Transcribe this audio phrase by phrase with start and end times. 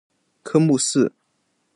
[0.41, 1.13] 科目四